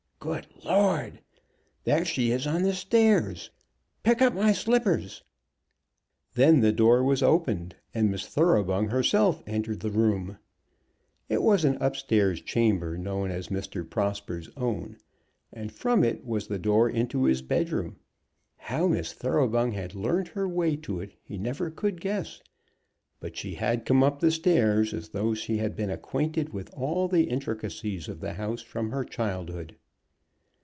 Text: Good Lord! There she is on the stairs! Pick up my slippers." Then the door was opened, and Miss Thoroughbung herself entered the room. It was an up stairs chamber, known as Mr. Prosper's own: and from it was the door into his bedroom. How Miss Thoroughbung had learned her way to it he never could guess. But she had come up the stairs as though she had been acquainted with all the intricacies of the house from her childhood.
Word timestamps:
Good 0.23 0.45
Lord! 0.63 1.19
There 1.83 2.05
she 2.05 2.29
is 2.29 2.45
on 2.45 2.61
the 2.61 2.73
stairs! 2.73 3.49
Pick 4.03 4.21
up 4.21 4.35
my 4.35 4.51
slippers." 4.51 5.23
Then 6.35 6.59
the 6.59 6.71
door 6.71 7.01
was 7.03 7.23
opened, 7.23 7.75
and 7.91 8.11
Miss 8.11 8.27
Thoroughbung 8.27 8.89
herself 8.89 9.41
entered 9.47 9.79
the 9.79 9.89
room. 9.89 10.37
It 11.27 11.41
was 11.41 11.65
an 11.65 11.75
up 11.81 11.95
stairs 11.95 12.39
chamber, 12.39 12.99
known 12.99 13.31
as 13.31 13.47
Mr. 13.47 13.83
Prosper's 13.89 14.47
own: 14.55 14.97
and 15.51 15.71
from 15.71 16.03
it 16.03 16.23
was 16.23 16.45
the 16.45 16.59
door 16.59 16.87
into 16.87 17.23
his 17.23 17.41
bedroom. 17.41 17.95
How 18.57 18.85
Miss 18.87 19.13
Thoroughbung 19.13 19.71
had 19.71 19.95
learned 19.95 20.27
her 20.27 20.47
way 20.47 20.75
to 20.75 20.99
it 20.99 21.15
he 21.23 21.39
never 21.39 21.71
could 21.71 21.99
guess. 21.99 22.43
But 23.19 23.35
she 23.37 23.55
had 23.55 23.85
come 23.85 24.03
up 24.03 24.19
the 24.19 24.29
stairs 24.29 24.93
as 24.93 25.09
though 25.09 25.33
she 25.33 25.57
had 25.57 25.75
been 25.75 25.89
acquainted 25.89 26.53
with 26.53 26.71
all 26.75 27.07
the 27.07 27.23
intricacies 27.23 28.07
of 28.07 28.19
the 28.19 28.33
house 28.33 28.61
from 28.61 28.91
her 28.91 29.03
childhood. 29.03 29.77